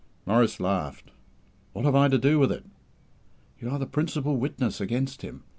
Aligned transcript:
Maurice 0.25 0.59
laughed. 0.59 1.11
"What 1.73 1.85
have 1.85 1.93
I 1.93 2.07
to 2.07 2.17
do 2.17 2.39
with 2.39 2.51
it?" 2.51 2.65
"You 3.59 3.69
are 3.69 3.77
the 3.77 3.85
principal 3.85 4.35
witness 4.35 4.81
against 4.81 5.21
him. 5.21 5.43